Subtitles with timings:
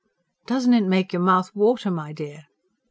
[0.47, 2.47] Doesn't it make your mouth water, my dear?"